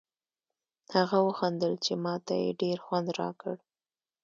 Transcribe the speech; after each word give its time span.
هغه 0.95 1.17
و 1.25 1.29
خندل 1.39 1.73
چې 1.85 1.93
ما 2.03 2.15
ته 2.25 2.33
یې 2.43 2.49
ډېر 2.61 2.77
خوند 2.85 3.07
راکړ. 3.19 3.55